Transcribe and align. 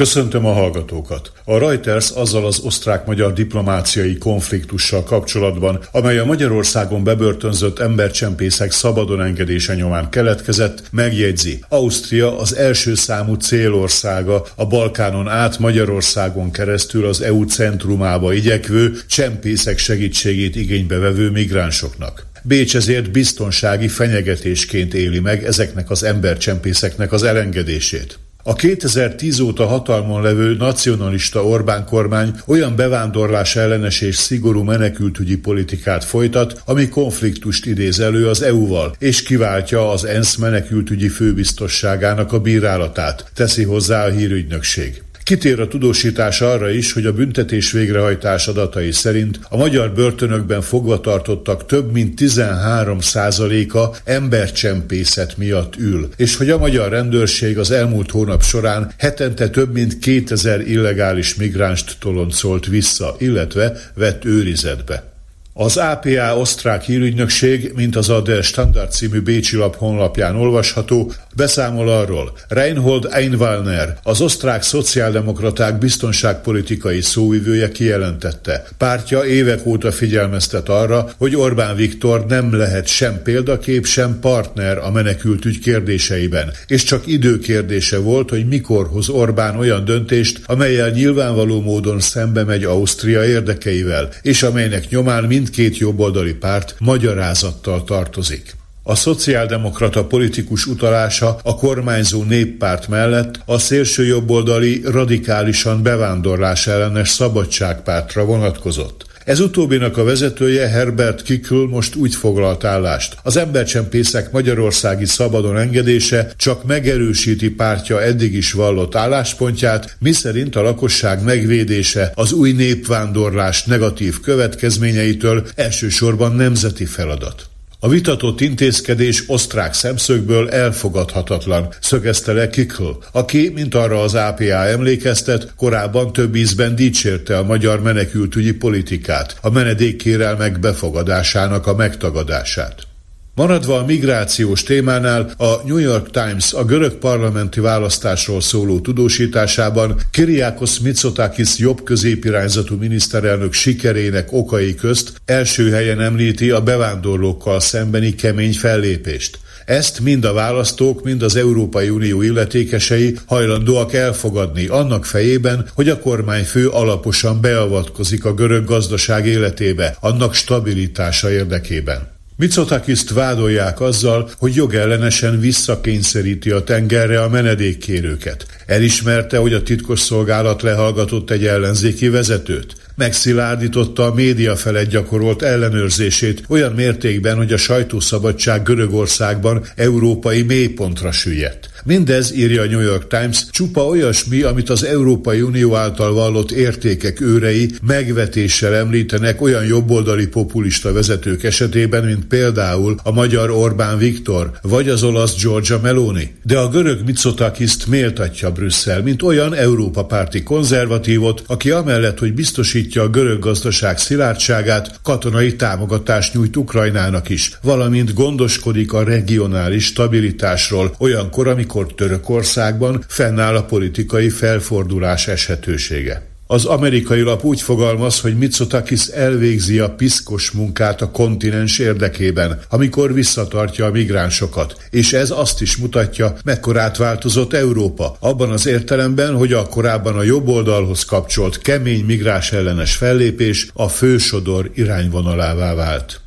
Köszöntöm 0.00 0.46
a 0.46 0.52
hallgatókat! 0.52 1.32
A 1.44 1.58
Reuters 1.58 2.10
azzal 2.10 2.46
az 2.46 2.58
osztrák-magyar 2.58 3.32
diplomáciai 3.32 4.18
konfliktussal 4.18 5.02
kapcsolatban, 5.02 5.80
amely 5.92 6.18
a 6.18 6.24
Magyarországon 6.24 7.04
bebörtönzött 7.04 7.78
embercsempészek 7.78 8.70
szabadon 8.70 9.22
engedése 9.22 9.74
nyomán 9.74 10.10
keletkezett, 10.10 10.82
megjegyzi, 10.90 11.64
Ausztria 11.68 12.38
az 12.38 12.56
első 12.56 12.94
számú 12.94 13.34
célországa 13.34 14.46
a 14.54 14.66
Balkánon 14.66 15.28
át 15.28 15.58
Magyarországon 15.58 16.50
keresztül 16.50 17.06
az 17.06 17.20
EU 17.20 17.44
centrumába 17.44 18.32
igyekvő, 18.32 18.92
csempészek 19.08 19.78
segítségét 19.78 20.56
igénybe 20.56 20.98
vevő 20.98 21.30
migránsoknak. 21.30 22.26
Bécs 22.42 22.76
ezért 22.76 23.10
biztonsági 23.10 23.88
fenyegetésként 23.88 24.94
éli 24.94 25.18
meg 25.18 25.44
ezeknek 25.44 25.90
az 25.90 26.02
embercsempészeknek 26.02 27.12
az 27.12 27.22
elengedését. 27.22 28.18
A 28.42 28.54
2010 28.54 29.40
óta 29.40 29.66
hatalmon 29.66 30.22
levő 30.22 30.54
nacionalista 30.54 31.44
Orbán 31.44 31.84
kormány 31.84 32.32
olyan 32.46 32.76
bevándorlás 32.76 33.56
ellenes 33.56 34.00
és 34.00 34.16
szigorú 34.16 34.62
menekültügyi 34.62 35.36
politikát 35.36 36.04
folytat, 36.04 36.62
ami 36.64 36.88
konfliktust 36.88 37.66
idéz 37.66 38.00
elő 38.00 38.28
az 38.28 38.42
EU-val, 38.42 38.94
és 38.98 39.22
kiváltja 39.22 39.90
az 39.90 40.04
ENSZ 40.04 40.36
menekültügyi 40.36 41.08
főbiztosságának 41.08 42.32
a 42.32 42.40
bírálatát, 42.40 43.30
teszi 43.34 43.64
hozzá 43.64 44.06
a 44.06 44.10
hírügynökség. 44.10 45.02
Kitér 45.30 45.60
a 45.60 45.68
tudósítás 45.68 46.40
arra 46.40 46.70
is, 46.70 46.92
hogy 46.92 47.06
a 47.06 47.12
büntetés 47.12 47.72
végrehajtás 47.72 48.48
adatai 48.48 48.92
szerint 48.92 49.40
a 49.48 49.56
magyar 49.56 49.92
börtönökben 49.92 50.62
fogvatartottak 50.62 51.66
több 51.66 51.92
mint 51.92 52.16
13 52.16 53.00
százaléka 53.00 53.94
embercsempészet 54.04 55.36
miatt 55.36 55.76
ül, 55.76 56.08
és 56.16 56.36
hogy 56.36 56.50
a 56.50 56.58
magyar 56.58 56.90
rendőrség 56.90 57.58
az 57.58 57.70
elmúlt 57.70 58.10
hónap 58.10 58.42
során 58.42 58.92
hetente 58.98 59.48
több 59.48 59.72
mint 59.72 59.98
2000 59.98 60.60
illegális 60.60 61.34
migránst 61.34 61.96
toloncolt 62.00 62.66
vissza, 62.66 63.14
illetve 63.18 63.80
vett 63.94 64.24
őrizetbe. 64.24 65.09
Az 65.52 65.76
APA 65.76 66.36
osztrák 66.36 66.82
hírügynökség, 66.82 67.72
mint 67.74 67.96
az 67.96 68.08
a 68.08 68.20
Der 68.20 68.42
Standard 68.42 68.90
című 68.90 69.20
Bécsi 69.20 69.56
lap 69.56 69.76
honlapján 69.76 70.36
olvasható, 70.36 71.12
beszámol 71.36 71.88
arról. 71.88 72.32
Reinhold 72.48 73.08
Einwallner, 73.10 73.98
az 74.02 74.20
osztrák 74.20 74.62
szociáldemokraták 74.62 75.78
biztonságpolitikai 75.78 77.00
szóvivője 77.00 77.70
kijelentette. 77.70 78.64
Pártja 78.78 79.24
évek 79.24 79.66
óta 79.66 79.92
figyelmeztet 79.92 80.68
arra, 80.68 81.08
hogy 81.18 81.36
Orbán 81.36 81.76
Viktor 81.76 82.26
nem 82.26 82.54
lehet 82.56 82.86
sem 82.86 83.22
példakép, 83.22 83.86
sem 83.86 84.18
partner 84.20 84.78
a 84.78 84.90
menekültügy 84.90 85.58
kérdéseiben, 85.58 86.52
és 86.66 86.82
csak 86.82 87.06
időkérdése 87.06 87.98
volt, 87.98 88.30
hogy 88.30 88.46
mikor 88.48 88.86
hoz 88.86 89.08
Orbán 89.08 89.56
olyan 89.56 89.84
döntést, 89.84 90.40
amelyel 90.46 90.90
nyilvánvaló 90.90 91.60
módon 91.60 92.00
szembe 92.00 92.44
megy 92.44 92.64
Ausztria 92.64 93.24
érdekeivel, 93.24 94.08
és 94.22 94.42
amelynek 94.42 94.88
nyomán 94.88 95.24
mind 95.24 95.49
mindkét 95.56 95.78
jobboldali 95.78 96.34
párt 96.34 96.74
magyarázattal 96.78 97.84
tartozik. 97.84 98.56
A 98.82 98.94
szociáldemokrata 98.94 100.04
politikus 100.04 100.66
utalása 100.66 101.38
a 101.42 101.54
kormányzó 101.54 102.22
néppárt 102.22 102.88
mellett 102.88 103.40
a 103.44 103.58
szélső 103.58 104.04
jobboldali 104.04 104.82
radikálisan 104.84 105.82
bevándorlás 105.82 106.66
ellenes 106.66 107.08
szabadságpártra 107.08 108.24
vonatkozott. 108.24 109.04
Ez 109.30 109.40
utóbbinak 109.40 109.96
a 109.96 110.04
vezetője 110.04 110.68
Herbert 110.68 111.22
Kikl 111.22 111.54
most 111.54 111.94
úgy 111.94 112.14
foglalt 112.14 112.64
állást. 112.64 113.16
Az 113.22 113.36
embercsempészek 113.36 114.32
magyarországi 114.32 115.04
szabadon 115.04 115.56
engedése 115.56 116.32
csak 116.36 116.64
megerősíti 116.64 117.50
pártja 117.50 118.02
eddig 118.02 118.34
is 118.34 118.52
vallott 118.52 118.94
álláspontját, 118.94 119.96
miszerint 119.98 120.56
a 120.56 120.62
lakosság 120.62 121.22
megvédése 121.24 122.12
az 122.14 122.32
új 122.32 122.52
népvándorlás 122.52 123.64
negatív 123.64 124.20
következményeitől 124.20 125.46
elsősorban 125.54 126.34
nemzeti 126.34 126.84
feladat. 126.84 127.48
A 127.82 127.88
vitatott 127.88 128.40
intézkedés 128.40 129.24
osztrák 129.26 129.74
szemszögből 129.74 130.50
elfogadhatatlan, 130.50 131.68
szögezte 131.80 132.32
le 132.32 132.48
Kikl, 132.48 132.90
aki, 133.12 133.50
mint 133.54 133.74
arra 133.74 134.02
az 134.02 134.14
APA 134.14 134.66
emlékeztet, 134.66 135.52
korábban 135.56 136.12
több 136.12 136.34
ízben 136.34 136.74
dicsérte 136.74 137.38
a 137.38 137.44
magyar 137.44 137.82
menekültügyi 137.82 138.52
politikát, 138.52 139.36
a 139.40 139.50
menedékkérelmek 139.50 140.58
befogadásának 140.58 141.66
a 141.66 141.74
megtagadását. 141.74 142.89
Maradva 143.34 143.78
a 143.78 143.84
migrációs 143.84 144.62
témánál, 144.62 145.30
a 145.36 145.66
New 145.66 145.78
York 145.78 146.10
Times 146.10 146.52
a 146.52 146.64
görög 146.64 146.92
parlamenti 146.92 147.60
választásról 147.60 148.40
szóló 148.40 148.80
tudósításában 148.80 150.00
Kiriakos 150.10 150.80
Mitsotakis 150.80 151.58
jobb 151.58 151.82
középirányzatú 151.82 152.76
miniszterelnök 152.76 153.52
sikerének 153.52 154.32
okai 154.32 154.74
közt 154.74 155.12
első 155.24 155.70
helyen 155.70 156.00
említi 156.00 156.50
a 156.50 156.62
bevándorlókkal 156.62 157.60
szembeni 157.60 158.14
kemény 158.14 158.52
fellépést. 158.52 159.38
Ezt 159.64 160.00
mind 160.00 160.24
a 160.24 160.32
választók, 160.32 161.04
mind 161.04 161.22
az 161.22 161.36
Európai 161.36 161.88
Unió 161.88 162.22
illetékesei 162.22 163.18
hajlandóak 163.26 163.94
elfogadni 163.94 164.66
annak 164.66 165.04
fejében, 165.04 165.68
hogy 165.74 165.88
a 165.88 165.98
kormányfő 165.98 166.68
alaposan 166.68 167.40
beavatkozik 167.40 168.24
a 168.24 168.34
görög 168.34 168.64
gazdaság 168.64 169.26
életébe, 169.26 169.96
annak 170.00 170.34
stabilitása 170.34 171.30
érdekében. 171.30 172.19
Mitsotakiszt 172.40 173.10
vádolják 173.10 173.80
azzal, 173.80 174.30
hogy 174.38 174.54
jogellenesen 174.54 175.40
visszakényszeríti 175.40 176.50
a 176.50 176.64
tengerre 176.64 177.22
a 177.22 177.28
menedékkérőket. 177.28 178.46
Elismerte, 178.66 179.36
hogy 179.36 179.52
a 179.52 179.62
titkosszolgálat 179.62 180.62
lehallgatott 180.62 181.30
egy 181.30 181.46
ellenzéki 181.46 182.08
vezetőt. 182.08 182.74
Megszilárdította 182.94 184.04
a 184.04 184.14
média 184.14 184.56
felett 184.56 184.88
gyakorolt 184.90 185.42
ellenőrzését 185.42 186.42
olyan 186.48 186.72
mértékben, 186.72 187.36
hogy 187.36 187.52
a 187.52 187.56
sajtószabadság 187.56 188.62
Görögországban 188.62 189.64
európai 189.76 190.42
mélypontra 190.42 191.12
süllyedt. 191.12 191.69
Mindez, 191.84 192.32
írja 192.36 192.62
a 192.62 192.66
New 192.66 192.80
York 192.80 193.06
Times, 193.06 193.46
csupa 193.50 193.84
olyasmi, 193.84 194.42
amit 194.42 194.70
az 194.70 194.84
Európai 194.84 195.40
Unió 195.40 195.74
által 195.74 196.12
vallott 196.12 196.50
értékek 196.50 197.20
őrei 197.20 197.70
megvetéssel 197.86 198.74
említenek 198.74 199.42
olyan 199.42 199.64
jobboldali 199.64 200.26
populista 200.26 200.92
vezetők 200.92 201.44
esetében, 201.44 202.04
mint 202.04 202.24
például 202.24 202.96
a 203.02 203.10
magyar 203.10 203.50
Orbán 203.50 203.98
Viktor, 203.98 204.50
vagy 204.62 204.88
az 204.88 205.02
olasz 205.02 205.40
Giorgia 205.40 205.78
Meloni. 205.82 206.34
De 206.42 206.58
a 206.58 206.68
görög 206.68 207.04
Mitsotakiszt 207.04 207.86
méltatja 207.86 208.52
Brüsszel, 208.52 209.02
mint 209.02 209.22
olyan 209.22 209.54
Európa 209.54 210.04
párti 210.04 210.42
konzervatívot, 210.42 211.42
aki 211.46 211.70
amellett, 211.70 212.18
hogy 212.18 212.34
biztosítja 212.34 213.02
a 213.02 213.08
görög 213.08 213.38
gazdaság 213.38 213.98
szilárdságát, 213.98 215.00
katonai 215.02 215.56
támogatást 215.56 216.34
nyújt 216.34 216.56
Ukrajnának 216.56 217.28
is, 217.28 217.58
valamint 217.62 218.14
gondoskodik 218.14 218.92
a 218.92 219.04
regionális 219.04 219.84
stabilitásról, 219.84 220.94
olyankor, 220.98 221.48
amikor 221.48 221.68
amikor 221.70 221.94
Törökországban 221.94 223.04
fennáll 223.08 223.56
a 223.56 223.64
politikai 223.64 224.28
felfordulás 224.28 225.28
eshetősége. 225.28 226.28
Az 226.46 226.64
amerikai 226.64 227.20
lap 227.20 227.44
úgy 227.44 227.60
fogalmaz, 227.60 228.20
hogy 228.20 228.38
Mitsotakis 228.38 229.06
elvégzi 229.06 229.78
a 229.78 229.90
piszkos 229.90 230.50
munkát 230.50 231.00
a 231.00 231.10
kontinens 231.10 231.78
érdekében, 231.78 232.60
amikor 232.68 233.14
visszatartja 233.14 233.86
a 233.86 233.90
migránsokat, 233.90 234.76
és 234.90 235.12
ez 235.12 235.30
azt 235.30 235.60
is 235.60 235.76
mutatja, 235.76 236.36
mekkorát 236.44 236.96
változott 236.96 237.52
Európa, 237.52 238.16
abban 238.20 238.50
az 238.50 238.66
értelemben, 238.66 239.34
hogy 239.34 239.52
a 239.52 239.66
korábban 239.66 240.16
a 240.16 240.22
jobb 240.22 240.48
oldalhoz 240.48 241.04
kapcsolt 241.04 241.58
kemény 241.58 242.04
migrás 242.04 242.52
ellenes 242.52 242.96
fellépés 242.96 243.70
a 243.74 243.88
fősodor 243.88 244.70
irányvonalává 244.74 245.74
vált. 245.74 246.20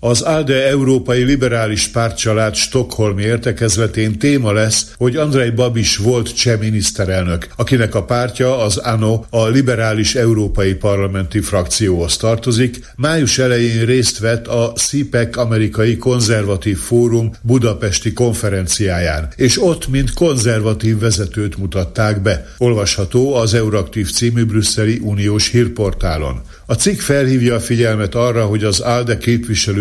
Az 0.00 0.20
ALDE 0.20 0.66
Európai 0.66 1.22
Liberális 1.22 1.88
Pártcsalád 1.88 2.54
Stockholmi 2.54 3.22
értekezletén 3.22 4.18
téma 4.18 4.52
lesz, 4.52 4.92
hogy 4.96 5.16
Andrei 5.16 5.50
Babis 5.50 5.96
volt 5.96 6.36
cseh 6.36 6.58
miniszterelnök, 6.58 7.46
akinek 7.56 7.94
a 7.94 8.04
pártja, 8.04 8.58
az 8.58 8.76
ANO, 8.76 9.24
a 9.30 9.46
Liberális 9.46 10.14
Európai 10.14 10.74
Parlamenti 10.74 11.40
Frakcióhoz 11.40 12.16
tartozik, 12.16 12.84
május 12.96 13.38
elején 13.38 13.84
részt 13.84 14.18
vett 14.18 14.46
a 14.46 14.72
CIPEC 14.72 15.36
Amerikai 15.36 15.96
Konzervatív 15.96 16.78
Fórum 16.78 17.30
budapesti 17.42 18.12
konferenciáján, 18.12 19.28
és 19.36 19.62
ott 19.62 19.88
mint 19.88 20.12
konzervatív 20.12 20.98
vezetőt 20.98 21.56
mutatták 21.56 22.22
be. 22.22 22.46
Olvasható 22.58 23.34
az 23.34 23.54
Euraktív 23.54 24.10
című 24.10 24.44
brüsszeli 24.44 25.00
uniós 25.02 25.50
hírportálon. 25.50 26.40
A 26.68 26.74
cikk 26.74 27.00
felhívja 27.00 27.54
a 27.54 27.60
figyelmet 27.60 28.14
arra, 28.14 28.44
hogy 28.44 28.64
az 28.64 28.80
ALDE 28.80 29.18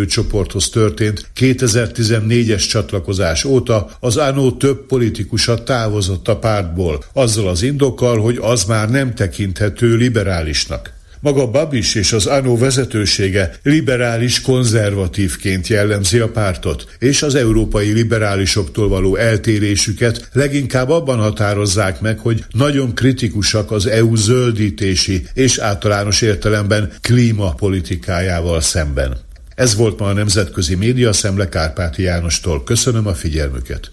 képviselőcsoporthoz 0.06 0.70
történt 0.70 1.30
2014-es 1.40 2.68
csatlakozás 2.70 3.44
óta 3.44 3.90
az 4.00 4.18
ANO 4.18 4.52
több 4.52 4.86
politikusa 4.86 5.64
távozott 5.64 6.28
a 6.28 6.38
pártból, 6.38 7.04
azzal 7.14 7.48
az 7.48 7.62
indokkal, 7.62 8.20
hogy 8.20 8.38
az 8.42 8.64
már 8.64 8.90
nem 8.90 9.14
tekinthető 9.14 9.96
liberálisnak. 9.96 10.94
Maga 11.20 11.48
Babis 11.52 11.96
és 11.96 12.14
az 12.14 12.26
ANO 12.26 12.58
vezetősége 12.58 13.56
liberális 13.64 14.42
konzervatívként 14.42 15.68
jellemzi 15.68 16.20
a 16.20 16.30
pártot, 16.30 16.86
és 17.00 17.22
az 17.22 17.36
európai 17.36 17.92
liberálisoktól 17.92 18.88
való 18.88 19.16
eltérésüket 19.16 20.30
leginkább 20.34 20.90
abban 20.90 21.20
határozzák 21.20 22.02
meg, 22.02 22.20
hogy 22.20 22.44
nagyon 22.52 22.96
kritikusak 22.96 23.72
az 23.72 23.88
EU 23.88 24.16
zöldítési 24.16 25.28
és 25.34 25.58
általános 25.58 26.22
értelemben 26.22 26.92
klímapolitikájával 27.02 28.62
szemben. 28.62 29.25
Ez 29.56 29.76
volt 29.76 30.00
ma 30.00 30.08
a 30.08 30.14
Nemzetközi 30.14 30.76
Média 30.76 31.14
Szemle 31.14 31.50
Kárpáti 31.50 32.02
Jánostól. 32.02 32.64
Köszönöm 32.64 33.08
a 33.08 33.14
figyelmüket! 33.14 33.92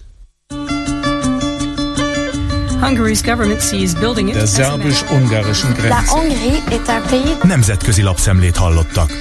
Der 4.33 4.47
szerbus-ungarischen 4.47 5.73
Grenze. 5.73 5.95
Nemzetközi 7.43 8.01
lapszemlét 8.01 8.55
hallottak. 8.55 9.11